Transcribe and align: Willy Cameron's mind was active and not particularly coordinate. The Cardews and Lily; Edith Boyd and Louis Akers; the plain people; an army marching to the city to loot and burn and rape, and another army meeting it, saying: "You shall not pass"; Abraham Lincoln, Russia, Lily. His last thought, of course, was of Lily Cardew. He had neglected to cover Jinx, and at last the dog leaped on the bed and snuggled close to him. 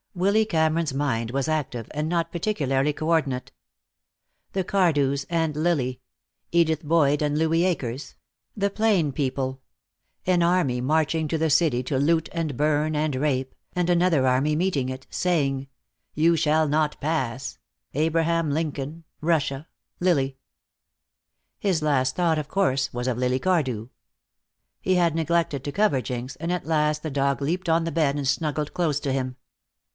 Willy 0.15 0.43
Cameron's 0.45 0.93
mind 0.95 1.31
was 1.31 1.47
active 1.47 1.87
and 1.93 2.09
not 2.09 2.31
particularly 2.33 2.91
coordinate. 2.91 3.51
The 4.51 4.63
Cardews 4.63 5.25
and 5.29 5.55
Lily; 5.55 6.01
Edith 6.51 6.83
Boyd 6.83 7.21
and 7.21 7.37
Louis 7.37 7.63
Akers; 7.63 8.15
the 8.57 8.69
plain 8.71 9.13
people; 9.13 9.61
an 10.25 10.43
army 10.43 10.81
marching 10.81 11.29
to 11.29 11.37
the 11.37 11.51
city 11.51 11.81
to 11.83 11.99
loot 11.99 12.27
and 12.33 12.57
burn 12.57 12.93
and 12.95 13.15
rape, 13.15 13.55
and 13.73 13.89
another 13.89 14.25
army 14.27 14.55
meeting 14.55 14.89
it, 14.89 15.05
saying: 15.11 15.67
"You 16.13 16.35
shall 16.35 16.67
not 16.67 16.99
pass"; 16.99 17.59
Abraham 17.93 18.49
Lincoln, 18.49 19.05
Russia, 19.21 19.67
Lily. 20.01 20.35
His 21.59 21.81
last 21.81 22.15
thought, 22.15 22.39
of 22.39 22.49
course, 22.49 22.91
was 22.91 23.07
of 23.07 23.17
Lily 23.19 23.39
Cardew. 23.39 23.87
He 24.81 24.95
had 24.95 25.15
neglected 25.15 25.63
to 25.63 25.71
cover 25.71 26.01
Jinx, 26.01 26.35
and 26.37 26.51
at 26.51 26.65
last 26.65 27.01
the 27.03 27.11
dog 27.11 27.39
leaped 27.41 27.69
on 27.69 27.85
the 27.85 27.91
bed 27.93 28.17
and 28.17 28.27
snuggled 28.27 28.73
close 28.73 28.99
to 29.01 29.13
him. 29.13 29.37